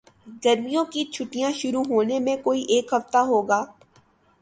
گرمیوں 0.43 0.83
کی 0.93 1.03
چھٹیاں 1.13 1.51
شروع 1.55 1.83
ہونے 1.89 2.19
میں 2.19 2.35
کوئی 2.43 2.61
ایک 2.69 2.93
ہفتہ 2.93 3.17
ہو 3.27 3.41
گا 3.49 3.63